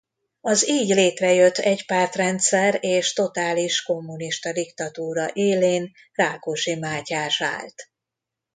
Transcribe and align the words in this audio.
Az 0.41 0.69
így 0.69 0.89
létrejött 0.89 1.57
egypártrendszer 1.57 2.77
és 2.81 3.13
totális 3.13 3.81
kommunista 3.83 4.53
diktatúra 4.53 5.25
élén 5.33 5.91
Rákosi 6.13 6.75
Mátyás 6.75 7.41
állt. 7.41 7.91